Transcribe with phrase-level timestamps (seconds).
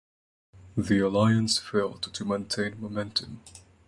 [0.75, 3.43] The Alliance failed to maintain momentum.